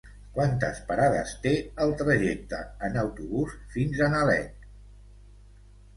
[0.35, 1.51] Quantes parades té
[1.85, 4.69] el trajecte en autobús fins a Nalec?